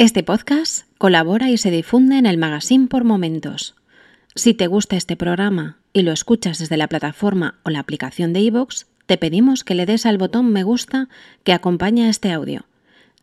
Este 0.00 0.22
podcast 0.22 0.86
colabora 0.96 1.50
y 1.50 1.58
se 1.58 1.70
difunde 1.70 2.16
en 2.16 2.24
el 2.24 2.38
magazine 2.38 2.86
por 2.86 3.04
momentos. 3.04 3.74
Si 4.34 4.54
te 4.54 4.66
gusta 4.66 4.96
este 4.96 5.14
programa 5.14 5.76
y 5.92 6.00
lo 6.00 6.12
escuchas 6.12 6.58
desde 6.58 6.78
la 6.78 6.88
plataforma 6.88 7.58
o 7.64 7.70
la 7.70 7.80
aplicación 7.80 8.32
de 8.32 8.40
iVoox, 8.40 8.86
te 9.04 9.18
pedimos 9.18 9.62
que 9.62 9.74
le 9.74 9.84
des 9.84 10.06
al 10.06 10.16
botón 10.16 10.50
me 10.52 10.62
gusta 10.62 11.10
que 11.44 11.52
acompaña 11.52 12.08
este 12.08 12.32
audio. 12.32 12.64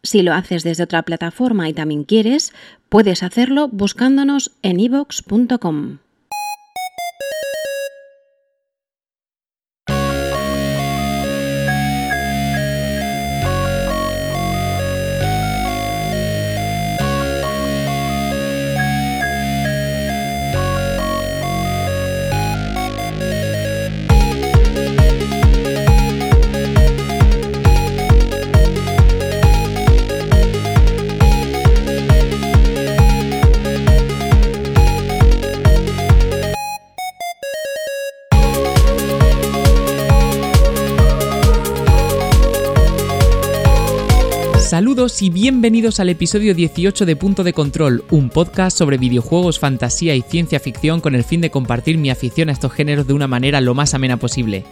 Si 0.04 0.22
lo 0.22 0.36
haces 0.36 0.64
desde 0.64 0.84
otra 0.84 1.02
plataforma 1.02 1.68
y 1.68 1.74
también 1.74 2.04
quieres, 2.04 2.54
puedes 2.90 3.24
hacerlo 3.24 3.70
buscándonos 3.70 4.52
en 4.62 4.80
ivox.com. 4.80 5.98
Saludos 44.68 45.22
y 45.22 45.30
bienvenidos 45.30 46.02
al 46.02 46.10
episodio 46.10 46.54
18 46.54 47.06
de 47.06 47.16
Punto 47.16 47.46
de 47.46 47.54
Control, 47.54 48.04
un 48.12 48.30
podcast 48.30 48.78
sobre 48.78 48.98
videojuegos, 48.98 49.60
fantasía 49.60 50.14
y 50.14 50.22
ciencia 50.22 50.60
ficción 50.60 51.00
con 51.00 51.16
el 51.16 51.24
fin 51.24 51.40
de 51.40 51.50
compartir 51.50 51.98
mi 51.98 52.10
afición 52.10 52.50
a 52.50 52.52
estos 52.52 52.74
géneros 52.74 53.08
de 53.08 53.14
una 53.14 53.28
manera 53.30 53.62
lo 53.62 53.74
más 53.74 53.94
amena 53.94 54.18
posible. 54.18 54.66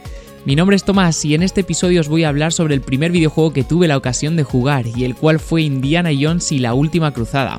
Mi 0.44 0.54
nombre 0.54 0.76
es 0.76 0.84
Tomás 0.84 1.24
y 1.24 1.34
en 1.34 1.42
este 1.42 1.62
episodio 1.62 2.02
os 2.02 2.08
voy 2.08 2.24
a 2.24 2.28
hablar 2.28 2.52
sobre 2.52 2.74
el 2.74 2.82
primer 2.82 3.10
videojuego 3.10 3.54
que 3.54 3.64
tuve 3.64 3.88
la 3.88 3.96
ocasión 3.96 4.36
de 4.36 4.42
jugar 4.42 4.86
y 4.86 5.04
el 5.04 5.14
cual 5.14 5.40
fue 5.40 5.62
Indiana 5.62 6.10
Jones 6.12 6.52
y 6.52 6.58
la 6.58 6.74
Última 6.74 7.14
Cruzada. 7.14 7.58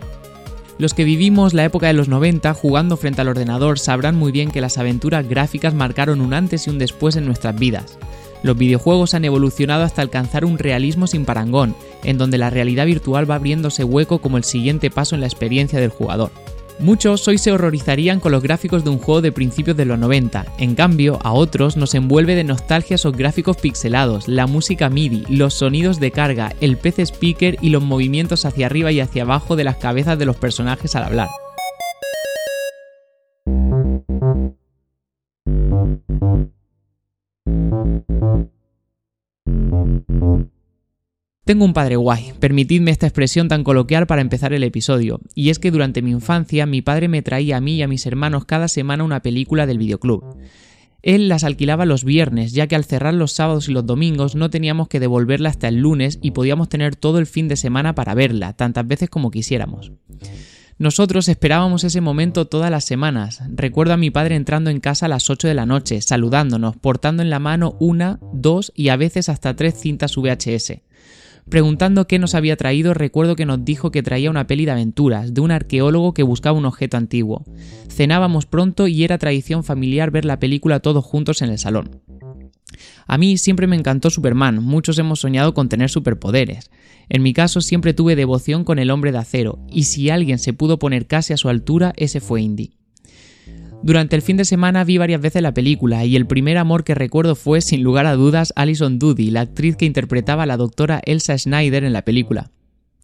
Los 0.78 0.94
que 0.94 1.06
vivimos 1.06 1.56
la 1.56 1.66
época 1.66 1.88
de 1.88 1.94
los 1.94 2.08
90 2.08 2.54
jugando 2.54 2.98
frente 2.98 3.22
al 3.22 3.30
ordenador 3.30 3.80
sabrán 3.80 4.16
muy 4.16 4.32
bien 4.32 4.52
que 4.52 4.62
las 4.62 4.78
aventuras 4.78 5.28
gráficas 5.28 5.74
marcaron 5.74 6.22
un 6.22 6.36
antes 6.36 6.68
y 6.68 6.70
un 6.70 6.78
después 6.78 7.16
en 7.16 7.26
nuestras 7.26 7.58
vidas. 7.58 7.98
Los 8.44 8.58
videojuegos 8.58 9.14
han 9.14 9.26
evolucionado 9.26 9.84
hasta 9.84 10.02
alcanzar 10.02 10.46
un 10.46 10.58
realismo 10.58 11.08
sin 11.08 11.26
parangón, 11.26 11.76
en 12.04 12.18
donde 12.18 12.38
la 12.38 12.50
realidad 12.50 12.86
virtual 12.86 13.30
va 13.30 13.36
abriéndose 13.36 13.84
hueco 13.84 14.20
como 14.20 14.38
el 14.38 14.44
siguiente 14.44 14.90
paso 14.92 15.16
en 15.16 15.22
la 15.22 15.28
experiencia 15.28 15.80
del 15.80 15.90
jugador. 15.90 16.32
Muchos 16.80 17.28
hoy 17.28 17.40
se 17.40 17.52
horrorizarían 17.52 18.20
con 18.20 18.32
los 18.32 18.44
gráficos 18.44 18.84
de 18.84 18.92
un 18.92 19.00
juego 19.00 19.22
de 19.22 19.32
principios 19.32 19.76
de 19.76 19.86
los 19.86 19.98
90, 19.98 20.46
en 20.60 20.76
cambio 20.76 21.18
a 21.24 21.34
otros 21.34 21.76
nos 21.76 21.96
envuelve 21.96 22.36
de 22.36 22.44
nostalgia 22.44 22.96
esos 22.96 23.18
gráficos 23.18 23.58
pixelados, 23.58 24.28
la 24.28 24.46
música 24.46 24.88
MIDI, 24.88 25.26
los 25.28 25.56
sonidos 25.56 26.00
de 26.00 26.12
carga, 26.12 26.54
el 26.62 26.78
PC 26.78 27.02
speaker 27.02 27.58
y 27.62 27.70
los 27.70 27.82
movimientos 27.82 28.46
hacia 28.46 28.68
arriba 28.68 28.92
y 28.92 29.00
hacia 29.00 29.24
abajo 29.24 29.56
de 29.56 29.64
las 29.64 29.78
cabezas 29.78 30.20
de 30.20 30.26
los 30.26 30.36
personajes 30.36 30.96
al 30.96 31.06
hablar. 31.06 31.30
Tengo 41.48 41.64
un 41.64 41.72
padre 41.72 41.96
guay, 41.96 42.34
permitidme 42.42 42.92
esta 42.92 43.08
expresión 43.08 43.48
tan 43.48 43.64
coloquial 43.64 44.06
para 44.06 44.20
empezar 44.20 44.52
el 44.52 44.66
episodio, 44.66 45.22
y 45.34 45.50
es 45.50 45.60
que 45.60 45.72
durante 45.72 46.02
mi 46.02 46.12
infancia 46.12 46.66
mi 46.66 46.82
padre 46.82 47.08
me 47.08 47.22
traía 47.22 47.56
a 47.56 47.62
mí 47.62 47.76
y 47.76 47.84
a 47.84 47.88
mis 47.88 48.06
hermanos 48.06 48.44
cada 48.44 48.68
semana 48.68 49.06
una 49.06 49.22
película 49.22 49.66
del 49.66 49.78
videoclub. 49.78 50.26
Él 51.04 51.30
las 51.30 51.46
alquilaba 51.46 51.86
los 51.86 52.04
viernes, 52.04 52.52
ya 52.52 52.68
que 52.68 52.76
al 52.76 52.84
cerrar 52.84 53.14
los 53.14 53.32
sábados 53.32 53.70
y 53.70 53.72
los 53.72 53.86
domingos 53.86 54.36
no 54.36 54.50
teníamos 54.50 54.90
que 54.90 55.00
devolverla 55.00 55.48
hasta 55.48 55.70
el 55.70 55.78
lunes 55.78 56.20
y 56.22 56.32
podíamos 56.32 56.68
tener 56.68 56.98
todo 56.98 57.18
el 57.18 57.28
fin 57.28 57.48
de 57.48 57.56
semana 57.56 57.96
para 57.96 58.14
verla, 58.14 58.52
tantas 58.52 58.86
veces 58.86 59.10
como 59.10 59.32
quisiéramos. 59.32 59.94
Nosotros 60.80 61.30
esperábamos 61.30 61.86
ese 61.86 62.02
momento 62.02 62.48
todas 62.48 62.70
las 62.70 62.84
semanas. 62.84 63.42
Recuerdo 63.56 63.94
a 63.94 63.98
mi 63.98 64.12
padre 64.12 64.36
entrando 64.36 64.70
en 64.70 64.82
casa 64.82 65.06
a 65.06 65.10
las 65.10 65.30
8 65.30 65.48
de 65.48 65.54
la 65.54 65.66
noche, 65.66 66.02
saludándonos, 66.02 66.76
portando 66.76 67.24
en 67.24 67.30
la 67.30 67.40
mano 67.40 67.78
una, 67.80 68.20
dos 68.34 68.74
y 68.76 68.90
a 68.90 68.98
veces 68.98 69.30
hasta 69.30 69.56
tres 69.56 69.80
cintas 69.80 70.18
VHS. 70.18 70.82
Preguntando 71.50 72.08
qué 72.08 72.20
nos 72.20 72.36
había 72.36 72.58
traído, 72.58 72.94
recuerdo 72.94 73.36
que 73.38 73.46
nos 73.46 73.64
dijo 73.64 73.90
que 73.90 74.04
traía 74.04 74.30
una 74.30 74.48
peli 74.48 74.66
de 74.66 74.72
aventuras, 74.72 75.34
de 75.34 75.42
un 75.42 75.52
arqueólogo 75.52 76.14
que 76.14 76.24
buscaba 76.24 76.58
un 76.58 76.66
objeto 76.66 76.98
antiguo. 76.98 77.46
Cenábamos 77.90 78.46
pronto 78.46 78.88
y 78.88 79.04
era 79.04 79.18
tradición 79.18 79.64
familiar 79.64 80.12
ver 80.12 80.26
la 80.26 80.40
película 80.40 80.82
todos 80.82 81.06
juntos 81.06 81.42
en 81.42 81.50
el 81.50 81.58
salón. 81.58 82.02
A 83.08 83.18
mí 83.18 83.38
siempre 83.38 83.66
me 83.66 83.78
encantó 83.78 84.10
Superman, 84.10 84.62
muchos 84.62 85.00
hemos 85.00 85.22
soñado 85.22 85.54
con 85.54 85.70
tener 85.70 85.90
superpoderes. 85.90 86.70
En 87.08 87.24
mi 87.24 87.32
caso 87.32 87.62
siempre 87.62 87.94
tuve 87.94 88.18
devoción 88.18 88.66
con 88.66 88.78
el 88.78 88.92
hombre 88.92 89.14
de 89.14 89.20
acero, 89.20 89.60
y 89.72 89.84
si 89.84 90.10
alguien 90.10 90.40
se 90.40 90.52
pudo 90.52 90.78
poner 90.78 91.08
casi 91.08 91.32
a 91.32 91.38
su 91.38 91.48
altura, 91.48 91.94
ese 91.96 92.20
fue 92.20 92.42
Indy. 92.42 92.77
Durante 93.84 94.16
el 94.16 94.22
fin 94.22 94.38
de 94.38 94.46
semana 94.46 94.84
vi 94.84 94.98
varias 94.98 95.22
veces 95.22 95.42
la 95.42 95.54
película 95.54 96.04
y 96.04 96.16
el 96.16 96.26
primer 96.26 96.58
amor 96.58 96.84
que 96.84 96.96
recuerdo 96.96 97.36
fue, 97.36 97.62
sin 97.62 97.84
lugar 97.84 98.06
a 98.06 98.16
dudas, 98.16 98.52
Alison 98.56 99.00
Doody, 99.00 99.30
la 99.30 99.42
actriz 99.42 99.78
que 99.78 99.86
interpretaba 99.86 100.44
a 100.44 100.46
la 100.48 100.58
doctora 100.58 101.02
Elsa 101.06 101.38
Schneider 101.38 101.84
en 101.84 101.94
la 101.94 102.04
película. 102.04 102.52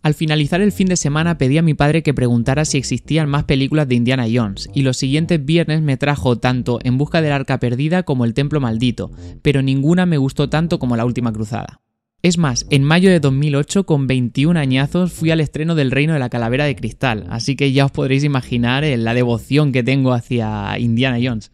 Al 0.02 0.16
finalizar 0.16 0.60
el 0.60 0.74
fin 0.74 0.88
de 0.88 0.98
semana 0.98 1.38
pedí 1.38 1.58
a 1.58 1.62
mi 1.62 1.76
padre 1.76 2.04
que 2.04 2.14
preguntara 2.14 2.66
si 2.66 2.78
existían 2.78 3.30
más 3.30 3.46
películas 3.46 3.88
de 3.88 3.96
Indiana 3.96 4.26
Jones, 4.32 4.70
y 4.74 4.82
los 4.82 4.98
siguientes 4.98 5.46
viernes 5.46 5.82
me 5.82 5.96
trajo 5.96 6.38
tanto 6.40 6.80
En 6.84 6.98
busca 6.98 7.22
del 7.22 7.32
arca 7.32 7.60
perdida 7.60 8.04
como 8.04 8.26
El 8.26 8.34
templo 8.34 8.60
maldito, 8.60 9.12
pero 9.42 9.62
ninguna 9.62 10.06
me 10.06 10.18
gustó 10.18 10.50
tanto 10.50 10.80
como 10.80 10.98
La 10.98 11.06
última 11.06 11.32
cruzada. 11.32 11.80
Es 12.24 12.38
más, 12.38 12.66
en 12.70 12.86
mayo 12.86 13.10
de 13.10 13.20
2008, 13.20 13.86
con 13.86 14.08
21 14.08 14.58
añazos, 14.58 15.12
fui 15.12 15.30
al 15.32 15.42
estreno 15.42 15.76
del 15.76 15.92
Reino 15.92 16.14
de 16.14 16.20
la 16.20 16.30
Calavera 16.30 16.64
de 16.64 16.74
Cristal, 16.74 17.26
así 17.30 17.58
que 17.58 17.74
ya 17.74 17.84
os 17.84 17.92
podréis 17.92 18.24
imaginar 18.24 18.86
eh, 18.86 18.96
la 18.96 19.14
devoción 19.14 19.74
que 19.74 19.84
tengo 19.84 20.14
hacia 20.14 20.80
Indiana 20.80 21.20
Jones. 21.22 21.52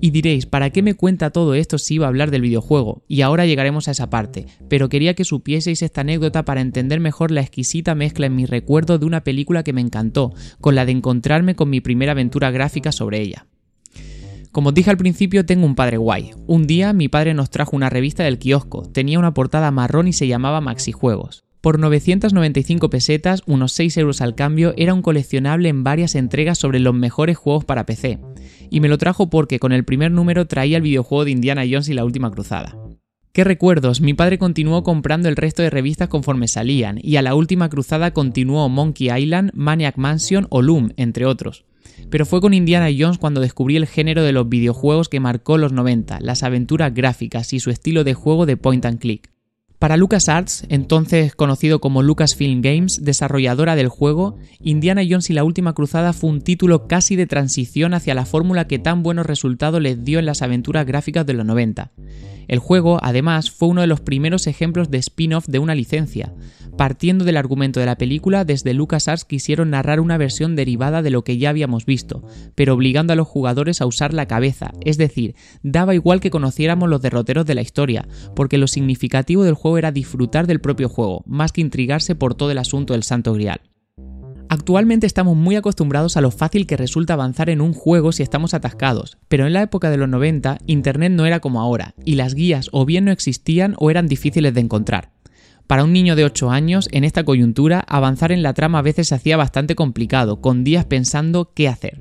Y 0.00 0.10
diréis, 0.10 0.46
¿para 0.46 0.70
qué 0.70 0.82
me 0.82 0.94
cuenta 0.94 1.30
todo 1.30 1.54
esto 1.54 1.78
si 1.78 1.94
iba 1.94 2.06
a 2.06 2.08
hablar 2.08 2.32
del 2.32 2.42
videojuego? 2.42 3.04
Y 3.06 3.20
ahora 3.20 3.46
llegaremos 3.46 3.86
a 3.86 3.92
esa 3.92 4.10
parte, 4.10 4.46
pero 4.68 4.88
quería 4.88 5.14
que 5.14 5.24
supieseis 5.24 5.80
esta 5.82 6.00
anécdota 6.00 6.44
para 6.44 6.60
entender 6.60 6.98
mejor 6.98 7.30
la 7.30 7.42
exquisita 7.42 7.94
mezcla 7.94 8.26
en 8.26 8.34
mi 8.34 8.46
recuerdo 8.46 8.98
de 8.98 9.06
una 9.06 9.22
película 9.22 9.62
que 9.62 9.72
me 9.72 9.80
encantó, 9.80 10.34
con 10.60 10.74
la 10.74 10.86
de 10.86 10.92
encontrarme 10.92 11.54
con 11.54 11.70
mi 11.70 11.80
primera 11.80 12.12
aventura 12.12 12.50
gráfica 12.50 12.90
sobre 12.90 13.20
ella. 13.20 13.46
Como 14.58 14.70
os 14.70 14.74
dije 14.74 14.90
al 14.90 14.96
principio, 14.96 15.46
tengo 15.46 15.66
un 15.66 15.76
padre 15.76 15.98
guay. 15.98 16.32
Un 16.48 16.66
día 16.66 16.92
mi 16.92 17.06
padre 17.06 17.32
nos 17.32 17.48
trajo 17.48 17.76
una 17.76 17.90
revista 17.90 18.24
del 18.24 18.40
kiosco, 18.40 18.82
tenía 18.82 19.20
una 19.20 19.32
portada 19.32 19.70
marrón 19.70 20.08
y 20.08 20.12
se 20.12 20.26
llamaba 20.26 20.60
Maxi 20.60 20.90
Juegos. 20.90 21.44
Por 21.60 21.78
995 21.78 22.90
pesetas, 22.90 23.44
unos 23.46 23.70
6 23.70 23.98
euros 23.98 24.20
al 24.20 24.34
cambio, 24.34 24.74
era 24.76 24.94
un 24.94 25.02
coleccionable 25.02 25.68
en 25.68 25.84
varias 25.84 26.16
entregas 26.16 26.58
sobre 26.58 26.80
los 26.80 26.92
mejores 26.92 27.36
juegos 27.36 27.66
para 27.66 27.86
PC. 27.86 28.18
Y 28.68 28.80
me 28.80 28.88
lo 28.88 28.98
trajo 28.98 29.30
porque 29.30 29.60
con 29.60 29.70
el 29.70 29.84
primer 29.84 30.10
número 30.10 30.48
traía 30.48 30.78
el 30.78 30.82
videojuego 30.82 31.24
de 31.24 31.30
Indiana 31.30 31.62
Jones 31.62 31.88
y 31.88 31.94
la 31.94 32.04
última 32.04 32.32
cruzada. 32.32 32.76
¿Qué 33.30 33.44
recuerdos? 33.44 34.00
Mi 34.00 34.14
padre 34.14 34.38
continuó 34.38 34.82
comprando 34.82 35.28
el 35.28 35.36
resto 35.36 35.62
de 35.62 35.70
revistas 35.70 36.08
conforme 36.08 36.48
salían, 36.48 36.98
y 37.00 37.14
a 37.14 37.22
la 37.22 37.36
última 37.36 37.68
cruzada 37.68 38.10
continuó 38.10 38.68
Monkey 38.68 39.08
Island, 39.16 39.52
Maniac 39.54 39.98
Mansion 39.98 40.48
o 40.50 40.62
Loom, 40.62 40.90
entre 40.96 41.26
otros. 41.26 41.67
Pero 42.10 42.26
fue 42.26 42.40
con 42.40 42.54
Indiana 42.54 42.88
Jones 42.96 43.18
cuando 43.18 43.40
descubrí 43.40 43.76
el 43.76 43.86
género 43.86 44.22
de 44.22 44.32
los 44.32 44.48
videojuegos 44.48 45.08
que 45.08 45.20
marcó 45.20 45.58
los 45.58 45.72
90, 45.72 46.20
las 46.20 46.42
aventuras 46.42 46.94
gráficas 46.94 47.52
y 47.52 47.60
su 47.60 47.70
estilo 47.70 48.04
de 48.04 48.14
juego 48.14 48.46
de 48.46 48.56
point 48.56 48.84
and 48.86 48.98
click. 48.98 49.30
Para 49.78 49.96
LucasArts, 49.96 50.66
entonces 50.70 51.36
conocido 51.36 51.80
como 51.80 52.02
Lucasfilm 52.02 52.62
Games, 52.62 53.04
desarrolladora 53.04 53.76
del 53.76 53.86
juego, 53.86 54.36
Indiana 54.58 55.02
Jones 55.08 55.30
y 55.30 55.34
la 55.34 55.44
Última 55.44 55.72
Cruzada 55.72 56.12
fue 56.12 56.30
un 56.30 56.40
título 56.40 56.88
casi 56.88 57.14
de 57.14 57.28
transición 57.28 57.94
hacia 57.94 58.16
la 58.16 58.26
fórmula 58.26 58.66
que 58.66 58.80
tan 58.80 59.04
buenos 59.04 59.26
resultados 59.26 59.80
les 59.80 60.04
dio 60.04 60.18
en 60.18 60.26
las 60.26 60.42
aventuras 60.42 60.84
gráficas 60.84 61.24
de 61.26 61.34
los 61.34 61.46
90. 61.46 61.92
El 62.48 62.58
juego, 62.58 62.98
además, 63.02 63.50
fue 63.50 63.68
uno 63.68 63.82
de 63.82 63.86
los 63.86 64.00
primeros 64.00 64.46
ejemplos 64.46 64.90
de 64.90 64.98
spin-off 64.98 65.46
de 65.46 65.58
una 65.58 65.74
licencia. 65.74 66.32
Partiendo 66.78 67.24
del 67.24 67.36
argumento 67.36 67.80
de 67.80 67.86
la 67.86 67.98
película, 67.98 68.44
desde 68.44 68.72
LucasArts 68.72 69.24
quisieron 69.24 69.70
narrar 69.70 70.00
una 70.00 70.16
versión 70.16 70.56
derivada 70.56 71.02
de 71.02 71.10
lo 71.10 71.24
que 71.24 71.36
ya 71.36 71.50
habíamos 71.50 71.84
visto, 71.84 72.22
pero 72.54 72.74
obligando 72.74 73.12
a 73.12 73.16
los 73.16 73.26
jugadores 73.26 73.82
a 73.82 73.86
usar 73.86 74.14
la 74.14 74.26
cabeza, 74.26 74.72
es 74.84 74.96
decir, 74.96 75.34
daba 75.62 75.94
igual 75.94 76.20
que 76.20 76.30
conociéramos 76.30 76.88
los 76.88 77.02
derroteros 77.02 77.44
de 77.46 77.56
la 77.56 77.62
historia, 77.62 78.06
porque 78.34 78.58
lo 78.58 78.68
significativo 78.68 79.42
del 79.42 79.54
juego 79.54 79.67
era 79.76 79.92
disfrutar 79.92 80.46
del 80.46 80.60
propio 80.60 80.88
juego, 80.88 81.24
más 81.26 81.52
que 81.52 81.60
intrigarse 81.60 82.14
por 82.14 82.34
todo 82.34 82.50
el 82.52 82.58
asunto 82.58 82.94
del 82.94 83.02
Santo 83.02 83.34
Grial. 83.34 83.60
Actualmente 84.48 85.06
estamos 85.06 85.36
muy 85.36 85.56
acostumbrados 85.56 86.16
a 86.16 86.22
lo 86.22 86.30
fácil 86.30 86.66
que 86.66 86.78
resulta 86.78 87.12
avanzar 87.12 87.50
en 87.50 87.60
un 87.60 87.74
juego 87.74 88.12
si 88.12 88.22
estamos 88.22 88.54
atascados, 88.54 89.18
pero 89.28 89.46
en 89.46 89.52
la 89.52 89.60
época 89.60 89.90
de 89.90 89.98
los 89.98 90.08
90 90.08 90.58
Internet 90.66 91.12
no 91.12 91.26
era 91.26 91.40
como 91.40 91.60
ahora, 91.60 91.94
y 92.06 92.14
las 92.14 92.34
guías 92.34 92.70
o 92.72 92.86
bien 92.86 93.04
no 93.04 93.10
existían 93.10 93.74
o 93.76 93.90
eran 93.90 94.06
difíciles 94.06 94.54
de 94.54 94.60
encontrar. 94.60 95.10
Para 95.66 95.84
un 95.84 95.92
niño 95.92 96.16
de 96.16 96.24
8 96.24 96.50
años, 96.50 96.88
en 96.92 97.04
esta 97.04 97.24
coyuntura, 97.24 97.80
avanzar 97.80 98.32
en 98.32 98.42
la 98.42 98.54
trama 98.54 98.78
a 98.78 98.82
veces 98.82 99.08
se 99.08 99.14
hacía 99.14 99.36
bastante 99.36 99.74
complicado, 99.74 100.40
con 100.40 100.64
días 100.64 100.86
pensando 100.86 101.52
qué 101.54 101.68
hacer. 101.68 102.00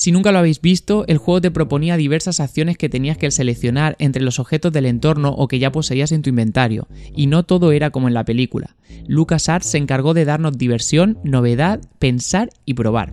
Si 0.00 0.12
nunca 0.12 0.32
lo 0.32 0.38
habéis 0.38 0.62
visto, 0.62 1.04
el 1.08 1.18
juego 1.18 1.42
te 1.42 1.50
proponía 1.50 1.98
diversas 1.98 2.40
acciones 2.40 2.78
que 2.78 2.88
tenías 2.88 3.18
que 3.18 3.30
seleccionar 3.30 3.96
entre 3.98 4.22
los 4.22 4.38
objetos 4.38 4.72
del 4.72 4.86
entorno 4.86 5.28
o 5.28 5.46
que 5.46 5.58
ya 5.58 5.72
poseías 5.72 6.10
en 6.10 6.22
tu 6.22 6.30
inventario, 6.30 6.88
y 7.14 7.26
no 7.26 7.42
todo 7.42 7.70
era 7.70 7.90
como 7.90 8.08
en 8.08 8.14
la 8.14 8.24
película. 8.24 8.76
LucasArts 9.06 9.66
se 9.66 9.76
encargó 9.76 10.14
de 10.14 10.24
darnos 10.24 10.56
diversión, 10.56 11.18
novedad, 11.22 11.82
pensar 11.98 12.48
y 12.64 12.72
probar. 12.72 13.12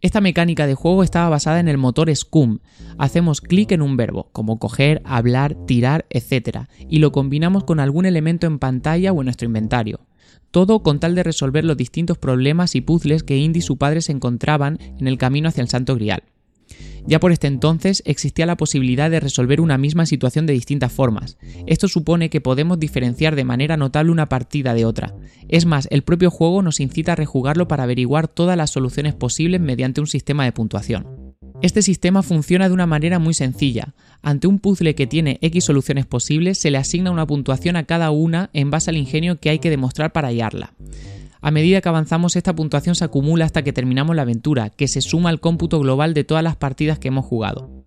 Esta 0.00 0.20
mecánica 0.20 0.68
de 0.68 0.76
juego 0.76 1.02
estaba 1.02 1.28
basada 1.28 1.58
en 1.58 1.66
el 1.66 1.76
motor 1.76 2.14
Scum. 2.14 2.60
Hacemos 2.96 3.40
clic 3.40 3.72
en 3.72 3.82
un 3.82 3.96
verbo, 3.96 4.28
como 4.30 4.60
coger, 4.60 5.02
hablar, 5.04 5.56
tirar, 5.66 6.06
etc., 6.10 6.68
y 6.88 7.00
lo 7.00 7.10
combinamos 7.10 7.64
con 7.64 7.80
algún 7.80 8.06
elemento 8.06 8.46
en 8.46 8.60
pantalla 8.60 9.10
o 9.10 9.22
en 9.22 9.24
nuestro 9.24 9.46
inventario. 9.46 9.98
Todo 10.50 10.82
con 10.82 10.98
tal 10.98 11.14
de 11.14 11.22
resolver 11.22 11.64
los 11.64 11.76
distintos 11.76 12.18
problemas 12.18 12.74
y 12.74 12.80
puzzles 12.80 13.22
que 13.22 13.36
Indy 13.36 13.60
y 13.60 13.62
su 13.62 13.76
padre 13.76 14.02
se 14.02 14.12
encontraban 14.12 14.78
en 14.98 15.06
el 15.06 15.18
camino 15.18 15.48
hacia 15.48 15.62
el 15.62 15.68
Santo 15.68 15.94
Grial. 15.94 16.22
Ya 17.06 17.18
por 17.20 17.32
este 17.32 17.46
entonces 17.46 18.02
existía 18.04 18.46
la 18.46 18.56
posibilidad 18.56 19.10
de 19.10 19.20
resolver 19.20 19.60
una 19.60 19.78
misma 19.78 20.06
situación 20.06 20.46
de 20.46 20.52
distintas 20.52 20.92
formas. 20.92 21.38
Esto 21.66 21.88
supone 21.88 22.30
que 22.30 22.40
podemos 22.40 22.78
diferenciar 22.78 23.36
de 23.36 23.44
manera 23.44 23.76
notable 23.76 24.12
una 24.12 24.28
partida 24.28 24.74
de 24.74 24.84
otra. 24.84 25.14
Es 25.48 25.66
más, 25.66 25.88
el 25.90 26.02
propio 26.02 26.30
juego 26.30 26.62
nos 26.62 26.80
incita 26.80 27.12
a 27.12 27.16
rejugarlo 27.16 27.68
para 27.68 27.84
averiguar 27.84 28.28
todas 28.28 28.56
las 28.56 28.70
soluciones 28.70 29.14
posibles 29.14 29.60
mediante 29.60 30.00
un 30.00 30.06
sistema 30.06 30.44
de 30.44 30.52
puntuación. 30.52 31.19
Este 31.62 31.82
sistema 31.82 32.22
funciona 32.22 32.68
de 32.68 32.74
una 32.74 32.86
manera 32.86 33.18
muy 33.18 33.34
sencilla. 33.34 33.92
Ante 34.22 34.46
un 34.46 34.60
puzzle 34.60 34.94
que 34.94 35.06
tiene 35.06 35.38
X 35.42 35.64
soluciones 35.64 36.06
posibles, 36.06 36.58
se 36.58 36.70
le 36.70 36.78
asigna 36.78 37.10
una 37.10 37.26
puntuación 37.26 37.76
a 37.76 37.84
cada 37.84 38.10
una 38.10 38.48
en 38.54 38.70
base 38.70 38.88
al 38.88 38.96
ingenio 38.96 39.38
que 39.38 39.50
hay 39.50 39.58
que 39.58 39.68
demostrar 39.68 40.10
para 40.12 40.28
hallarla. 40.28 40.72
A 41.42 41.50
medida 41.50 41.82
que 41.82 41.88
avanzamos, 41.90 42.36
esta 42.36 42.54
puntuación 42.54 42.94
se 42.94 43.04
acumula 43.04 43.44
hasta 43.44 43.62
que 43.62 43.74
terminamos 43.74 44.16
la 44.16 44.22
aventura, 44.22 44.70
que 44.70 44.88
se 44.88 45.02
suma 45.02 45.28
al 45.28 45.40
cómputo 45.40 45.78
global 45.80 46.14
de 46.14 46.24
todas 46.24 46.42
las 46.42 46.56
partidas 46.56 46.98
que 46.98 47.08
hemos 47.08 47.26
jugado. 47.26 47.84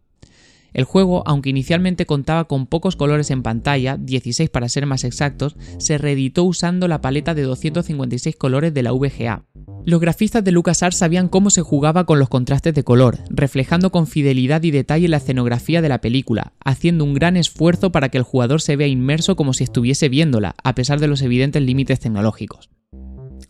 El 0.74 0.86
juego, 0.86 1.24
aunque 1.26 1.50
inicialmente 1.50 2.06
contaba 2.06 2.46
con 2.46 2.68
pocos 2.68 2.96
colores 2.96 3.32
en 3.32 3.42
pantalla, 3.42 3.98
16 3.98 4.52
para 4.52 4.70
ser 4.70 4.86
más 4.86 5.04
exactos, 5.04 5.56
se 5.80 5.98
reeditó 5.98 6.44
usando 6.44 6.88
la 6.88 7.02
paleta 7.02 7.34
de 7.34 7.44
256 7.44 8.36
colores 8.36 8.74
de 8.74 8.84
la 8.84 8.92
VGA. 8.92 9.46
Los 9.86 10.00
grafistas 10.00 10.46
de 10.46 10.54
LucasArts 10.54 10.98
sabían 10.98 11.28
cómo 11.28 11.50
se 11.50 11.62
jugaba 11.62 12.06
con 12.06 12.18
los 12.18 12.30
contrastes 12.30 12.74
de 12.74 12.86
color, 12.86 13.18
reflejando 13.30 13.92
con 13.92 14.08
fidelidad 14.08 14.64
y 14.64 14.72
detalle 14.72 15.10
la 15.10 15.18
escenografía 15.18 15.82
de 15.82 15.90
la 15.90 16.00
película, 16.00 16.54
haciendo 16.64 17.04
un 17.04 17.14
gran 17.14 17.36
esfuerzo 17.36 17.92
para 17.92 18.08
que 18.08 18.18
el 18.18 18.24
jugador 18.24 18.62
se 18.62 18.78
vea 18.78 18.88
inmerso 18.88 19.36
como 19.36 19.52
si 19.52 19.66
estuviese 19.66 20.08
viéndola, 20.08 20.56
a 20.64 20.74
pesar 20.74 21.02
de 21.02 21.08
los 21.08 21.22
evidentes 21.22 21.62
límites 21.62 22.00
tecnológicos. 22.00 22.70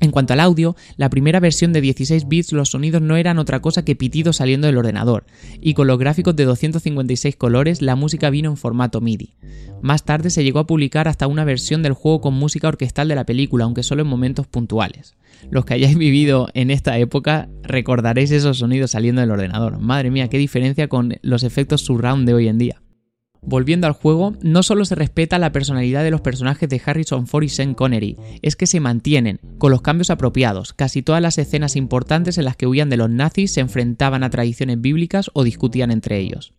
En 0.03 0.11
cuanto 0.11 0.33
al 0.33 0.41
audio, 0.41 0.75
la 0.97 1.09
primera 1.09 1.39
versión 1.39 1.71
de 1.71 1.79
16 1.79 2.27
bits 2.27 2.51
los 2.51 2.71
sonidos 2.71 3.01
no 3.01 3.15
eran 3.15 3.39
otra 3.39 3.61
cosa 3.61 3.85
que 3.85 3.95
pitidos 3.95 4.35
saliendo 4.35 4.67
del 4.67 4.77
ordenador, 4.77 5.25
y 5.61 5.75
con 5.75 5.88
los 5.88 5.97
gráficos 5.97 6.35
de 6.35 6.44
256 6.44 7.38
colores 7.38 7.81
la 7.81 7.95
música 7.95 8.29
vino 8.29 8.50
en 8.50 8.57
formato 8.57 9.00
MIDI. 9.00 9.38
Más 9.81 10.03
tarde 10.03 10.29
se 10.29 10.44
llegó 10.44 10.59
a 10.59 10.67
publicar 10.67 11.07
hasta 11.07 11.27
una 11.27 11.45
versión 11.45 11.83
del 11.83 11.94
juego 11.94 12.19
con 12.19 12.33
música 12.33 12.67
orquestal 12.67 13.07
de 13.07 13.15
la 13.15 13.25
película, 13.25 13.63
aunque 13.63 13.81
solo 13.81 14.01
en 14.01 14.09
momentos 14.09 14.45
puntuales. 14.45 15.15
Los 15.50 15.63
que 15.63 15.75
hayáis 15.75 15.97
vivido 15.97 16.49
en 16.53 16.69
esta 16.69 16.97
época 16.97 17.47
recordaréis 17.63 18.31
esos 18.31 18.57
sonidos 18.57 18.91
saliendo 18.91 19.21
del 19.21 19.31
ordenador. 19.31 19.79
Madre 19.79 20.11
mía, 20.11 20.27
qué 20.27 20.38
diferencia 20.38 20.89
con 20.89 21.15
los 21.21 21.44
efectos 21.44 21.79
surround 21.79 22.27
de 22.27 22.33
hoy 22.33 22.49
en 22.49 22.57
día. 22.57 22.82
Volviendo 23.45 23.88
al 23.88 23.94
juego, 23.94 24.36
no 24.42 24.63
solo 24.63 24.86
se 24.86 24.95
respeta 24.95 25.38
la 25.38 25.51
personalidad 25.51 26.04
de 26.04 26.12
los 26.12 26.22
personajes 26.22 26.69
de 26.69 26.81
Harrison 26.84 27.28
Ford 27.28 27.44
y 27.44 27.50
Sean 27.50 27.74
Connery, 27.74 28.18
es 28.42 28.56
que 28.56 28.68
se 28.68 28.80
mantienen, 28.80 29.42
con 29.57 29.72
los 29.72 29.81
cambios 29.81 30.10
apropiados. 30.10 30.74
Casi 30.74 31.01
todas 31.01 31.22
las 31.22 31.38
escenas 31.38 31.75
importantes 31.75 32.38
en 32.38 32.45
las 32.45 32.56
que 32.56 32.68
huían 32.68 32.90
de 32.90 32.98
los 32.98 33.10
nazis 33.10 33.51
se 33.51 33.60
enfrentaban 33.60 34.24
a 34.24 34.30
tradiciones 34.30 34.80
bíblicas 34.80 35.30
o 35.34 35.44
discutían 35.44 35.92
entre 35.92 36.19
ellos. 36.19 36.54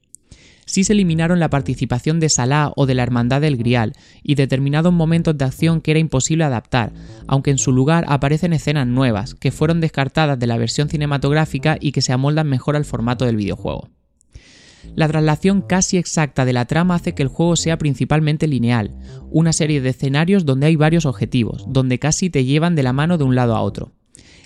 Sí 0.67 0.85
se 0.85 0.95
eliminaron 0.95 1.41
la 1.41 1.51
participación 1.51 2.21
de 2.21 2.29
Salah 2.29 2.73
o 2.77 2.87
de 2.87 2.95
la 2.95 3.03
Hermandad 3.03 3.41
del 3.41 3.57
Grial 3.57 3.93
y 4.23 4.35
determinados 4.35 4.93
momentos 4.93 5.37
de 5.37 5.45
acción 5.45 5.81
que 5.81 5.91
era 5.91 6.01
imposible 6.01 6.45
adaptar, 6.45 6.93
aunque 7.27 7.51
en 7.51 7.59
su 7.59 7.73
lugar 7.73 8.05
aparecen 8.09 8.53
escenas 8.53 8.87
nuevas, 8.87 9.35
que 9.35 9.53
fueron 9.53 9.81
descartadas 9.81 10.39
de 10.39 10.47
la 10.47 10.57
versión 10.59 10.89
cinematográfica 10.89 11.77
y 11.81 11.93
que 11.93 12.03
se 12.03 12.13
amoldan 12.13 12.49
mejor 12.49 12.77
al 12.77 12.85
formato 12.85 13.27
del 13.27 13.37
videojuego. 13.37 13.91
La 14.95 15.09
traslación 15.09 15.63
casi 15.63 15.97
exacta 15.97 16.45
de 16.45 16.53
la 16.53 16.67
trama 16.67 16.95
hace 16.95 17.15
que 17.15 17.23
el 17.23 17.29
juego 17.29 17.57
sea 17.57 17.79
principalmente 17.79 18.47
lineal, 18.47 18.97
una 19.31 19.53
serie 19.53 19.81
de 19.81 19.91
escenarios 19.91 20.45
donde 20.45 20.67
hay 20.67 20.77
varios 20.77 21.07
objetivos, 21.07 21.65
donde 21.69 21.99
casi 21.99 22.31
te 22.31 22.45
llevan 22.45 22.75
de 22.75 22.83
la 22.83 22.93
mano 22.93 23.19
de 23.19 23.25
un 23.25 23.35
lado 23.35 23.57
a 23.57 23.63
otro. 23.63 23.93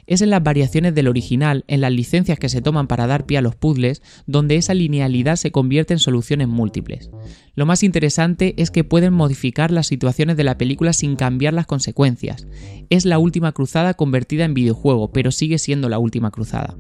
Es 0.09 0.23
en 0.23 0.31
las 0.31 0.43
variaciones 0.43 0.95
del 0.95 1.07
original, 1.07 1.65
en 1.69 1.83
las 1.83 1.93
licencias 1.93 2.39
que 2.39 2.49
se 2.49 2.63
toman 2.63 2.87
para 2.87 3.07
dar 3.07 3.27
pie 3.27 3.37
a 3.37 3.43
los 3.43 3.55
puzzles, 3.55 4.01
donde 4.27 4.57
esa 4.57 4.73
linealidad 4.73 5.37
se 5.37 5.53
convierte 5.53 5.93
en 5.93 5.99
soluciones 5.99 6.49
múltiples. 6.49 7.11
Lo 7.55 7.67
más 7.67 7.83
interesante 7.83 8.55
es 8.57 8.71
que 8.71 8.85
pueden 8.85 9.13
modificar 9.13 9.71
las 9.71 9.87
situaciones 9.87 10.39
de 10.39 10.45
la 10.45 10.57
película 10.57 10.95
sin 10.95 11.15
cambiar 11.15 11.53
las 11.53 11.67
consecuencias. 11.67 12.47
Es 12.89 13.05
la 13.05 13.19
última 13.19 13.53
cruzada 13.53 13.93
convertida 13.93 14.47
en 14.47 14.55
videojuego, 14.55 15.13
pero 15.13 15.31
sigue 15.31 15.59
siendo 15.59 15.91
la 15.91 15.99
última 15.99 16.31
cruzada. 16.31 16.79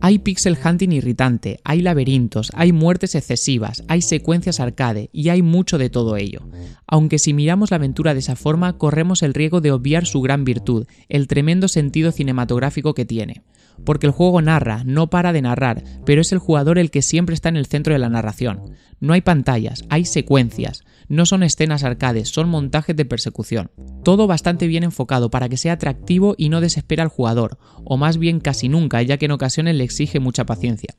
Hay 0.00 0.20
pixel 0.20 0.56
hunting 0.64 0.92
irritante, 0.92 1.58
hay 1.64 1.82
laberintos, 1.82 2.52
hay 2.54 2.72
muertes 2.72 3.16
excesivas, 3.16 3.82
hay 3.88 4.00
secuencias 4.00 4.60
arcade 4.60 5.10
y 5.12 5.30
hay 5.30 5.42
mucho 5.42 5.76
de 5.76 5.90
todo 5.90 6.16
ello. 6.16 6.48
Aunque 6.86 7.18
si 7.18 7.34
miramos 7.34 7.72
la 7.72 7.78
aventura 7.78 8.14
de 8.14 8.20
esa 8.20 8.36
forma, 8.36 8.78
corremos 8.78 9.24
el 9.24 9.34
riesgo 9.34 9.60
de 9.60 9.72
obviar 9.72 10.06
su 10.06 10.20
gran 10.20 10.44
virtud, 10.44 10.86
el 11.08 11.26
tremendo 11.26 11.66
sentido 11.66 12.12
cinematográfico 12.12 12.94
que 12.94 13.04
tiene. 13.04 13.42
Porque 13.84 14.06
el 14.06 14.12
juego 14.12 14.40
narra, 14.40 14.82
no 14.84 15.10
para 15.10 15.32
de 15.32 15.42
narrar, 15.42 15.82
pero 16.04 16.20
es 16.20 16.30
el 16.30 16.38
jugador 16.38 16.78
el 16.78 16.92
que 16.92 17.02
siempre 17.02 17.34
está 17.34 17.48
en 17.48 17.56
el 17.56 17.66
centro 17.66 17.92
de 17.92 17.98
la 17.98 18.08
narración. 18.08 18.74
No 19.00 19.14
hay 19.14 19.20
pantallas, 19.20 19.84
hay 19.88 20.04
secuencias. 20.04 20.84
No 21.08 21.24
son 21.24 21.42
escenas 21.42 21.84
arcades, 21.84 22.28
son 22.28 22.48
montajes 22.48 22.94
de 22.94 23.04
persecución. 23.04 23.70
Todo 24.04 24.26
bastante 24.26 24.66
bien 24.66 24.84
enfocado 24.84 25.30
para 25.30 25.48
que 25.48 25.56
sea 25.56 25.74
atractivo 25.74 26.34
y 26.36 26.50
no 26.50 26.60
desespera 26.60 27.02
al 27.02 27.08
jugador, 27.08 27.58
o 27.84 27.96
más 27.96 28.18
bien 28.18 28.40
casi 28.40 28.68
nunca, 28.68 29.00
ya 29.02 29.16
que 29.16 29.24
en 29.26 29.32
ocasiones 29.32 29.74
le 29.76 29.84
exige 29.84 30.20
mucha 30.20 30.44
paciencia. 30.44 30.94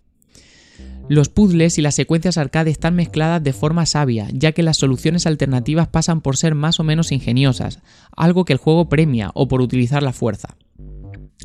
Los 1.10 1.30
puzzles 1.30 1.80
y 1.80 1.82
las 1.82 1.96
secuencias 1.96 2.38
arcade 2.38 2.70
están 2.70 2.96
mezcladas 2.96 3.44
de 3.44 3.54
forma 3.54 3.88
sabia, 3.88 4.28
ya 4.32 4.52
que 4.52 4.62
las 4.62 4.78
soluciones 4.78 5.26
alternativas 5.26 5.88
pasan 5.88 6.22
por 6.22 6.38
ser 6.38 6.54
más 6.54 6.80
o 6.80 6.84
menos 6.84 7.12
ingeniosas, 7.12 7.80
algo 8.16 8.46
que 8.46 8.54
el 8.54 8.60
juego 8.60 8.90
premia 8.90 9.32
o 9.34 9.48
por 9.48 9.62
utilizar 9.62 10.04
la 10.04 10.14
fuerza. 10.14 10.56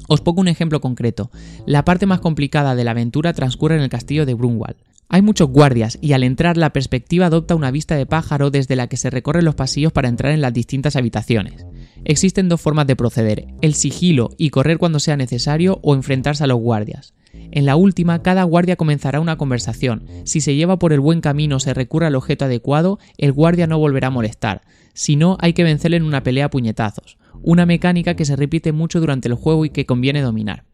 Os 0.07 0.21
pongo 0.21 0.43
un 0.43 0.49
ejemplo 0.49 0.83
concreto. 0.83 1.31
La 1.67 1.85
parte 1.85 2.05
más 2.05 2.21
complicada 2.21 2.75
de 2.75 2.85
la 2.85 2.91
aventura 2.91 3.33
transcurre 3.33 3.77
en 3.77 3.83
el 3.83 3.89
castillo 3.89 4.27
de 4.27 4.35
Brunwald. 4.35 4.77
Hay 5.09 5.23
muchos 5.23 5.49
guardias 5.51 5.99
y 6.01 6.13
al 6.13 6.25
entrar 6.25 6.57
la 6.57 6.73
perspectiva 6.73 7.27
adopta 7.27 7.55
una 7.55 7.71
vista 7.71 7.95
de 7.95 8.07
pájaro 8.07 8.51
desde 8.51 8.77
la 8.77 8.89
que 8.89 8.97
se 8.97 9.11
recorren 9.11 9.45
los 9.45 9.55
pasillos 9.55 9.93
para 9.93 10.09
entrar 10.09 10.33
en 10.33 10.41
las 10.41 10.53
distintas 10.53 10.97
habitaciones. 10.97 11.67
Existen 12.05 12.49
dos 12.49 12.61
formas 12.61 12.87
de 12.87 12.97
proceder, 12.97 13.47
el 13.61 13.75
sigilo 13.75 14.31
y 14.39 14.51
correr 14.51 14.79
cuando 14.79 15.01
sea 15.01 15.17
necesario 15.17 15.79
o 15.83 15.95
enfrentarse 15.95 16.45
a 16.45 16.47
los 16.47 16.59
guardias. 16.59 17.15
En 17.51 17.67
la 17.67 17.77
última, 17.77 18.23
cada 18.23 18.45
guardia 18.45 18.77
comenzará 18.77 19.21
una 19.21 19.37
conversación. 19.37 20.05
Si 20.25 20.41
se 20.41 20.55
lleva 20.55 20.79
por 20.79 20.93
el 20.93 21.01
buen 21.01 21.21
camino 21.21 21.57
o 21.57 21.61
se 21.61 21.75
recurre 21.75 22.07
al 22.07 22.17
objeto 22.17 22.45
adecuado, 22.45 22.99
el 23.19 23.33
guardia 23.33 23.67
no 23.67 23.79
volverá 23.79 24.09
a 24.09 24.11
molestar. 24.11 24.63
Si 24.93 25.17
no, 25.17 25.37
hay 25.41 25.53
que 25.53 25.65
vencerle 25.65 25.97
en 25.97 26.05
una 26.05 26.23
pelea 26.23 26.47
a 26.47 26.51
puñetazos. 26.51 27.19
Una 27.43 27.67
mecánica 27.67 28.15
que 28.15 28.25
se 28.25 28.37
repite 28.37 28.73
mucho 28.73 29.01
durante 29.01 29.29
el 29.29 29.35
juego 29.35 29.65
y 29.65 29.71
que 29.71 29.87
conviene 29.87 30.21
dominar. 30.21 30.65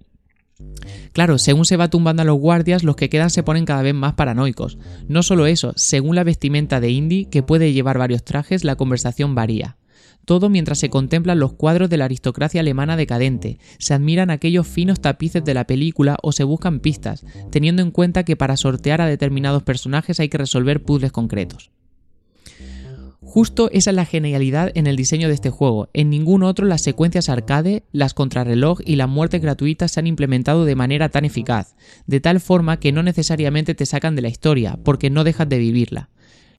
Claro, 1.12 1.38
según 1.38 1.64
se 1.64 1.76
va 1.76 1.90
tumbando 1.90 2.22
a 2.22 2.24
los 2.24 2.38
guardias, 2.38 2.84
los 2.84 2.96
que 2.96 3.08
quedan 3.08 3.30
se 3.30 3.42
ponen 3.42 3.64
cada 3.64 3.82
vez 3.82 3.94
más 3.94 4.14
paranoicos. 4.14 4.78
No 5.08 5.22
solo 5.22 5.46
eso, 5.46 5.72
según 5.76 6.14
la 6.14 6.24
vestimenta 6.24 6.80
de 6.80 6.90
Indy, 6.90 7.26
que 7.26 7.42
puede 7.42 7.72
llevar 7.72 7.98
varios 7.98 8.24
trajes, 8.24 8.64
la 8.64 8.76
conversación 8.76 9.34
varía. 9.34 9.76
Todo 10.24 10.48
mientras 10.48 10.78
se 10.78 10.90
contemplan 10.90 11.40
los 11.40 11.54
cuadros 11.54 11.90
de 11.90 11.96
la 11.96 12.04
aristocracia 12.04 12.60
alemana 12.60 12.96
decadente, 12.96 13.58
se 13.78 13.94
admiran 13.94 14.30
aquellos 14.30 14.66
finos 14.66 15.00
tapices 15.00 15.44
de 15.44 15.54
la 15.54 15.66
película 15.66 16.16
o 16.22 16.32
se 16.32 16.44
buscan 16.44 16.80
pistas, 16.80 17.24
teniendo 17.50 17.82
en 17.82 17.90
cuenta 17.90 18.24
que 18.24 18.36
para 18.36 18.56
sortear 18.56 19.00
a 19.00 19.06
determinados 19.06 19.62
personajes 19.62 20.20
hay 20.20 20.28
que 20.28 20.38
resolver 20.38 20.82
puzzles 20.82 21.10
concretos. 21.10 21.70
Justo 23.32 23.70
esa 23.72 23.90
es 23.90 23.94
la 23.94 24.06
genialidad 24.06 24.72
en 24.74 24.88
el 24.88 24.96
diseño 24.96 25.28
de 25.28 25.34
este 25.34 25.50
juego. 25.50 25.88
En 25.92 26.10
ningún 26.10 26.42
otro 26.42 26.66
las 26.66 26.82
secuencias 26.82 27.28
arcade, 27.28 27.84
las 27.92 28.12
contrarreloj 28.12 28.80
y 28.84 28.96
las 28.96 29.08
muertes 29.08 29.40
gratuitas 29.40 29.92
se 29.92 30.00
han 30.00 30.08
implementado 30.08 30.64
de 30.64 30.74
manera 30.74 31.10
tan 31.10 31.24
eficaz, 31.24 31.76
de 32.08 32.18
tal 32.18 32.40
forma 32.40 32.80
que 32.80 32.90
no 32.90 33.04
necesariamente 33.04 33.76
te 33.76 33.86
sacan 33.86 34.16
de 34.16 34.22
la 34.22 34.28
historia, 34.30 34.80
porque 34.82 35.10
no 35.10 35.22
dejas 35.22 35.48
de 35.48 35.58
vivirla. 35.58 36.08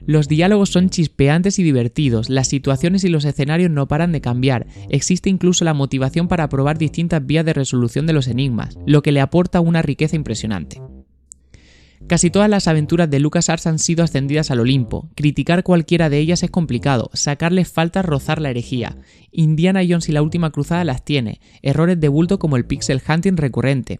Los 0.05 0.29
diálogos 0.29 0.69
son 0.69 0.89
chispeantes 0.89 1.59
y 1.59 1.63
divertidos, 1.63 2.29
las 2.29 2.47
situaciones 2.47 3.03
y 3.03 3.09
los 3.09 3.25
escenarios 3.25 3.69
no 3.69 3.89
paran 3.89 4.13
de 4.13 4.21
cambiar, 4.21 4.65
existe 4.87 5.29
incluso 5.29 5.65
la 5.65 5.73
motivación 5.73 6.29
para 6.29 6.47
probar 6.47 6.77
distintas 6.77 7.25
vías 7.25 7.43
de 7.43 7.51
resolución 7.51 8.07
de 8.07 8.13
los 8.13 8.29
enigmas, 8.29 8.79
lo 8.85 9.01
que 9.01 9.11
le 9.11 9.19
aporta 9.19 9.59
una 9.59 9.81
riqueza 9.81 10.15
impresionante. 10.15 10.81
Casi 12.07 12.29
todas 12.29 12.49
las 12.49 12.67
aventuras 12.67 13.09
de 13.09 13.19
LucasArts 13.21 13.67
han 13.67 13.79
sido 13.79 14.03
ascendidas 14.03 14.51
al 14.51 14.59
Olimpo. 14.59 15.09
Criticar 15.15 15.63
cualquiera 15.63 16.09
de 16.09 16.19
ellas 16.19 16.43
es 16.43 16.51
complicado, 16.51 17.09
sacarles 17.13 17.71
falta 17.71 18.01
rozar 18.01 18.41
la 18.41 18.49
herejía. 18.49 18.97
Indiana 19.31 19.81
Jones 19.87 20.09
y 20.09 20.11
la 20.11 20.21
última 20.21 20.51
cruzada 20.51 20.83
las 20.83 21.05
tiene, 21.05 21.39
errores 21.61 21.99
de 21.99 22.09
bulto 22.09 22.37
como 22.37 22.57
el 22.57 22.65
pixel 22.65 23.01
hunting 23.07 23.37
recurrente. 23.37 23.99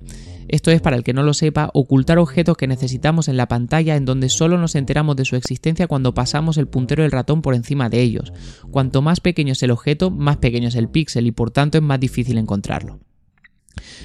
Esto 0.49 0.71
es, 0.71 0.81
para 0.81 0.97
el 0.97 1.03
que 1.03 1.13
no 1.13 1.23
lo 1.23 1.33
sepa, 1.33 1.69
ocultar 1.73 2.19
objetos 2.19 2.57
que 2.57 2.67
necesitamos 2.67 3.29
en 3.29 3.37
la 3.37 3.47
pantalla 3.47 3.95
en 3.95 4.03
donde 4.03 4.27
solo 4.27 4.57
nos 4.57 4.75
enteramos 4.75 5.15
de 5.15 5.23
su 5.23 5.37
existencia 5.37 5.87
cuando 5.87 6.13
pasamos 6.13 6.57
el 6.57 6.67
puntero 6.67 7.03
del 7.03 7.13
ratón 7.13 7.41
por 7.41 7.55
encima 7.55 7.87
de 7.87 8.01
ellos. 8.01 8.33
Cuanto 8.71 9.01
más 9.01 9.21
pequeño 9.21 9.53
es 9.53 9.63
el 9.63 9.71
objeto, 9.71 10.11
más 10.11 10.37
pequeño 10.37 10.67
es 10.67 10.75
el 10.75 10.89
píxel 10.89 11.27
y 11.27 11.31
por 11.31 11.51
tanto 11.51 11.77
es 11.77 11.83
más 11.83 11.99
difícil 12.01 12.37
encontrarlo. 12.37 12.99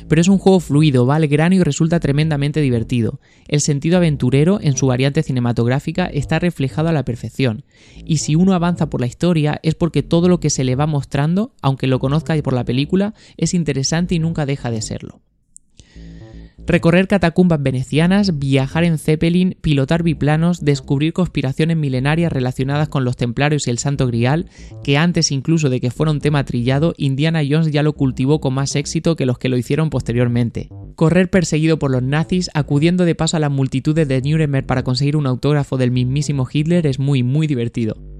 Pero 0.08 0.20
es 0.20 0.28
un 0.28 0.38
juego 0.38 0.60
fluido, 0.60 1.06
va 1.06 1.16
al 1.16 1.26
grano 1.26 1.54
y 1.54 1.62
resulta 1.62 2.00
tremendamente 2.00 2.60
divertido. 2.60 3.20
El 3.48 3.60
sentido 3.60 3.96
aventurero, 3.96 4.58
en 4.60 4.76
su 4.76 4.86
variante 4.86 5.22
cinematográfica, 5.22 6.06
está 6.06 6.38
reflejado 6.38 6.88
a 6.88 6.92
la 6.92 7.04
perfección. 7.04 7.64
Y 8.04 8.18
si 8.18 8.34
uno 8.34 8.52
avanza 8.52 8.90
por 8.90 9.00
la 9.00 9.06
historia 9.06 9.60
es 9.62 9.74
porque 9.74 10.02
todo 10.02 10.28
lo 10.28 10.40
que 10.40 10.50
se 10.50 10.64
le 10.64 10.76
va 10.76 10.86
mostrando, 10.86 11.54
aunque 11.62 11.86
lo 11.86 11.98
conozca 11.98 12.36
por 12.42 12.52
la 12.52 12.64
película, 12.64 13.14
es 13.36 13.54
interesante 13.54 14.14
y 14.14 14.18
nunca 14.18 14.46
deja 14.46 14.70
de 14.70 14.82
serlo. 14.82 15.20
Recorrer 16.66 17.06
catacumbas 17.06 17.62
venecianas, 17.62 18.40
viajar 18.40 18.82
en 18.82 18.98
Zeppelin, 18.98 19.56
pilotar 19.60 20.02
biplanos, 20.02 20.64
descubrir 20.64 21.12
conspiraciones 21.12 21.76
milenarias 21.76 22.32
relacionadas 22.32 22.88
con 22.88 23.04
los 23.04 23.16
templarios 23.16 23.66
y 23.66 23.70
el 23.70 23.78
Santo 23.78 24.08
Grial, 24.08 24.46
que 24.82 24.98
antes 24.98 25.30
incluso 25.30 25.70
de 25.70 25.80
que 25.80 25.92
fuera 25.92 26.10
un 26.10 26.20
tema 26.20 26.44
trillado, 26.44 26.92
Indiana 26.96 27.42
Jones 27.48 27.70
ya 27.70 27.84
lo 27.84 27.92
cultivó 27.92 28.40
con 28.40 28.54
más 28.54 28.74
éxito 28.74 29.14
que 29.14 29.26
los 29.26 29.38
que 29.38 29.48
lo 29.48 29.56
hicieron 29.56 29.90
posteriormente. 29.90 30.68
Correr 30.96 31.30
perseguido 31.30 31.78
por 31.78 31.92
los 31.92 32.02
nazis, 32.02 32.50
acudiendo 32.52 33.04
de 33.04 33.14
paso 33.14 33.36
a 33.36 33.40
las 33.40 33.52
multitudes 33.52 34.08
de 34.08 34.20
Nuremberg 34.20 34.66
para 34.66 34.82
conseguir 34.82 35.16
un 35.16 35.28
autógrafo 35.28 35.76
del 35.76 35.92
mismísimo 35.92 36.48
Hitler 36.52 36.86
es 36.88 36.98
muy 36.98 37.22
muy 37.22 37.46
divertido. 37.46 38.15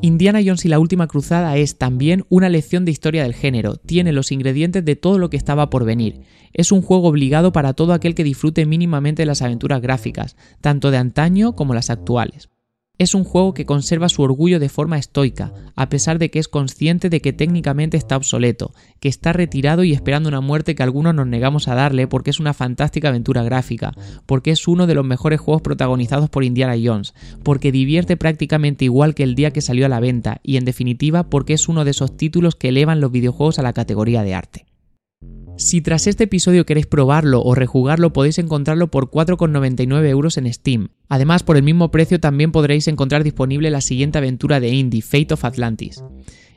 Indiana 0.00 0.40
Jones 0.44 0.64
y 0.64 0.68
la 0.68 0.78
Última 0.78 1.06
Cruzada 1.06 1.56
es 1.56 1.78
también 1.78 2.24
una 2.28 2.48
lección 2.48 2.84
de 2.84 2.90
historia 2.90 3.22
del 3.22 3.34
género, 3.34 3.76
tiene 3.76 4.12
los 4.12 4.32
ingredientes 4.32 4.84
de 4.84 4.96
todo 4.96 5.18
lo 5.18 5.30
que 5.30 5.36
estaba 5.36 5.70
por 5.70 5.84
venir. 5.84 6.20
Es 6.52 6.72
un 6.72 6.82
juego 6.82 7.08
obligado 7.08 7.52
para 7.52 7.72
todo 7.72 7.92
aquel 7.92 8.14
que 8.14 8.24
disfrute 8.24 8.66
mínimamente 8.66 9.26
las 9.26 9.42
aventuras 9.42 9.80
gráficas, 9.80 10.36
tanto 10.60 10.90
de 10.90 10.98
antaño 10.98 11.54
como 11.54 11.74
las 11.74 11.90
actuales. 11.90 12.51
Es 13.02 13.16
un 13.16 13.24
juego 13.24 13.52
que 13.52 13.66
conserva 13.66 14.08
su 14.08 14.22
orgullo 14.22 14.60
de 14.60 14.68
forma 14.68 14.96
estoica, 14.96 15.52
a 15.74 15.88
pesar 15.88 16.20
de 16.20 16.30
que 16.30 16.38
es 16.38 16.46
consciente 16.46 17.10
de 17.10 17.20
que 17.20 17.32
técnicamente 17.32 17.96
está 17.96 18.16
obsoleto, 18.16 18.74
que 19.00 19.08
está 19.08 19.32
retirado 19.32 19.82
y 19.82 19.92
esperando 19.92 20.28
una 20.28 20.40
muerte 20.40 20.76
que 20.76 20.84
algunos 20.84 21.12
nos 21.12 21.26
negamos 21.26 21.66
a 21.66 21.74
darle 21.74 22.06
porque 22.06 22.30
es 22.30 22.38
una 22.38 22.54
fantástica 22.54 23.08
aventura 23.08 23.42
gráfica, 23.42 23.90
porque 24.24 24.52
es 24.52 24.68
uno 24.68 24.86
de 24.86 24.94
los 24.94 25.04
mejores 25.04 25.40
juegos 25.40 25.62
protagonizados 25.62 26.30
por 26.30 26.44
Indiana 26.44 26.76
Jones, 26.80 27.12
porque 27.42 27.72
divierte 27.72 28.16
prácticamente 28.16 28.84
igual 28.84 29.16
que 29.16 29.24
el 29.24 29.34
día 29.34 29.50
que 29.50 29.62
salió 29.62 29.86
a 29.86 29.88
la 29.88 29.98
venta 29.98 30.38
y 30.44 30.56
en 30.56 30.64
definitiva 30.64 31.24
porque 31.24 31.54
es 31.54 31.68
uno 31.68 31.84
de 31.84 31.90
esos 31.90 32.16
títulos 32.16 32.54
que 32.54 32.68
elevan 32.68 33.00
los 33.00 33.10
videojuegos 33.10 33.58
a 33.58 33.62
la 33.62 33.72
categoría 33.72 34.22
de 34.22 34.34
arte. 34.36 34.71
Si 35.62 35.80
tras 35.80 36.08
este 36.08 36.24
episodio 36.24 36.66
queréis 36.66 36.86
probarlo 36.86 37.40
o 37.40 37.54
rejugarlo, 37.54 38.12
podéis 38.12 38.38
encontrarlo 38.38 38.90
por 38.90 39.10
4,99 39.10 40.08
euros 40.08 40.36
en 40.36 40.52
Steam. 40.52 40.88
Además, 41.08 41.44
por 41.44 41.56
el 41.56 41.62
mismo 41.62 41.92
precio 41.92 42.18
también 42.18 42.50
podréis 42.50 42.88
encontrar 42.88 43.22
disponible 43.22 43.70
la 43.70 43.80
siguiente 43.80 44.18
aventura 44.18 44.58
de 44.58 44.70
Indie, 44.70 45.02
Fate 45.02 45.34
of 45.34 45.44
Atlantis. 45.44 46.02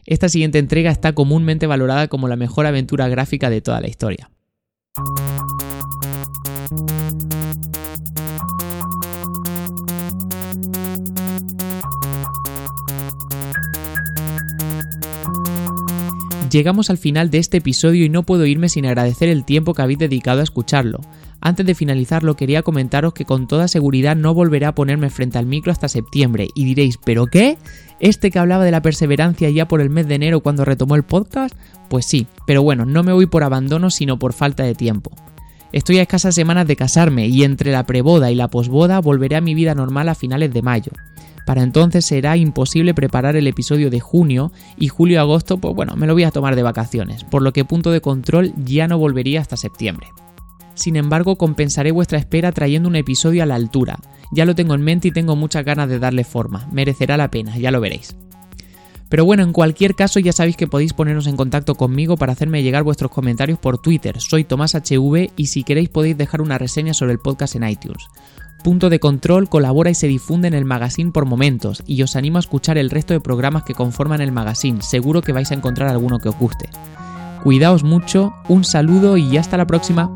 Esta 0.08 0.28
siguiente 0.28 0.58
entrega 0.58 0.90
está 0.90 1.14
comúnmente 1.14 1.68
valorada 1.68 2.08
como 2.08 2.28
la 2.28 2.36
mejor 2.36 2.66
aventura 2.66 3.08
gráfica 3.08 3.52
de 3.52 3.62
toda 3.62 3.80
la 3.80 3.88
historia. 3.88 4.32
Llegamos 16.56 16.90
al 16.90 16.98
final 16.98 17.32
de 17.32 17.40
este 17.40 17.58
episodio 17.58 18.06
y 18.06 18.10
no 18.10 18.24
puedo 18.24 18.46
irme 18.46 18.70
sin 18.70 18.86
agradecer 18.86 19.28
el 19.28 19.44
tiempo 19.44 19.74
que 19.74 19.82
habéis 19.82 20.00
dedicado 20.00 20.40
a 20.40 20.44
escucharlo. 20.44 21.02
Antes 21.42 21.66
de 21.66 21.76
finalizarlo 21.76 22.38
quería 22.38 22.62
comentaros 22.62 23.14
que 23.14 23.26
con 23.26 23.46
toda 23.46 23.68
seguridad 23.68 24.16
no 24.16 24.34
volveré 24.34 24.66
a 24.66 24.74
ponerme 24.74 25.10
frente 25.10 25.38
al 25.38 25.48
micro 25.48 25.74
hasta 25.74 25.90
septiembre 25.90 26.48
y 26.56 26.64
diréis, 26.64 26.98
¿pero 26.98 27.26
qué? 27.26 27.58
¿Este 28.00 28.32
que 28.32 28.40
hablaba 28.40 28.64
de 28.64 28.72
la 28.72 28.82
perseverancia 28.82 29.50
ya 29.50 29.68
por 29.68 29.82
el 29.82 29.90
mes 29.90 30.08
de 30.08 30.16
enero 30.16 30.40
cuando 30.40 30.64
retomó 30.64 30.96
el 30.96 31.04
podcast? 31.04 31.54
Pues 31.90 32.06
sí, 32.06 32.26
pero 32.48 32.64
bueno, 32.64 32.86
no 32.86 33.04
me 33.04 33.12
voy 33.12 33.26
por 33.26 33.44
abandono 33.44 33.90
sino 33.90 34.18
por 34.18 34.32
falta 34.32 34.64
de 34.64 34.76
tiempo. 34.76 35.12
Estoy 35.74 35.98
a 35.98 36.04
escasas 36.04 36.36
semanas 36.36 36.68
de 36.68 36.78
casarme 36.78 37.28
y 37.28 37.44
entre 37.44 37.74
la 37.74 37.86
preboda 37.86 38.32
y 38.32 38.36
la 38.36 38.48
posboda 38.48 39.02
volveré 39.02 39.36
a 39.36 39.42
mi 39.42 39.56
vida 39.56 39.76
normal 39.76 40.08
a 40.08 40.16
finales 40.16 40.54
de 40.54 40.62
mayo. 40.62 40.94
Para 41.46 41.62
entonces 41.62 42.06
será 42.06 42.38
imposible 42.38 42.94
preparar 42.94 43.36
el 43.36 43.48
episodio 43.48 43.90
de 43.90 44.00
junio 44.00 44.52
y 44.78 44.88
julio-agosto, 44.88 45.60
pues 45.60 45.76
bueno, 45.76 45.96
me 45.96 46.08
lo 46.08 46.14
voy 46.14 46.24
a 46.24 46.32
tomar 46.32 46.56
de 46.56 46.64
vacaciones, 46.64 47.24
por 47.24 47.44
lo 47.44 47.54
que 47.54 47.66
punto 47.66 47.92
de 47.92 48.02
control 48.02 48.54
ya 48.58 48.88
no 48.88 48.98
volvería 48.98 49.42
hasta 49.42 49.56
septiembre. 49.56 50.08
Sin 50.74 50.98
embargo, 50.98 51.38
compensaré 51.38 51.92
vuestra 51.92 52.20
espera 52.20 52.52
trayendo 52.52 52.90
un 52.90 52.96
episodio 52.96 53.44
a 53.44 53.46
la 53.46 53.56
altura. 53.56 54.00
Ya 54.32 54.46
lo 54.46 54.56
tengo 54.56 54.74
en 54.74 54.82
mente 54.82 55.08
y 55.08 55.12
tengo 55.12 55.36
muchas 55.36 55.64
ganas 55.64 55.88
de 55.88 56.00
darle 56.00 56.26
forma. 56.26 56.68
Merecerá 56.72 57.16
la 57.16 57.32
pena, 57.32 57.58
ya 57.58 57.72
lo 57.72 57.80
veréis. 57.80 58.16
Pero 59.08 59.24
bueno, 59.24 59.44
en 59.44 59.54
cualquier 59.54 59.96
caso 59.96 60.20
ya 60.20 60.34
sabéis 60.34 60.58
que 60.58 60.68
podéis 60.68 60.94
poneros 60.94 61.28
en 61.28 61.38
contacto 61.38 61.76
conmigo 61.76 62.18
para 62.18 62.34
hacerme 62.34 62.64
llegar 62.64 62.84
vuestros 62.84 63.12
comentarios 63.12 63.60
por 63.60 63.78
Twitter. 63.78 64.20
Soy 64.20 64.44
Tomás 64.44 64.76
HV 64.76 65.30
y 65.38 65.46
si 65.46 65.64
queréis 65.64 65.90
podéis 65.90 66.18
dejar 66.18 66.42
una 66.42 66.58
reseña 66.58 66.94
sobre 66.94 67.14
el 67.14 67.20
podcast 67.20 67.56
en 67.56 67.70
iTunes. 67.70 68.08
Punto 68.66 68.90
de 68.90 69.00
Control 69.00 69.48
colabora 69.48 69.92
y 69.92 69.94
se 69.94 70.08
difunde 70.08 70.48
en 70.48 70.56
el 70.56 70.66
magazine 70.66 71.12
por 71.12 71.28
momentos 71.28 71.84
y 71.86 72.02
os 72.02 72.16
animo 72.16 72.38
a 72.38 72.40
escuchar 72.40 72.80
el 72.80 72.90
resto 72.90 73.14
de 73.14 73.20
programas 73.20 73.62
que 73.62 73.76
conforman 73.76 74.22
el 74.22 74.32
magazine, 74.32 74.82
seguro 74.82 75.22
que 75.22 75.34
vais 75.34 75.52
a 75.52 75.54
encontrar 75.54 75.88
alguno 75.88 76.18
que 76.18 76.30
os 76.30 76.36
guste. 76.36 76.72
Cuidaos 77.44 77.84
mucho, 77.84 78.34
un 78.48 78.64
saludo 78.64 79.18
y 79.18 79.38
hasta 79.38 79.58
la 79.58 79.68
próxima. 79.68 80.12